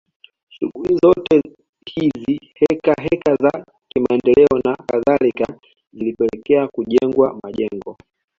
[0.49, 1.41] Shughuli zote
[1.85, 5.59] hizi heka heka za kimaendeleo na kadhalika
[5.93, 7.97] zilipelekea kujengwa majengo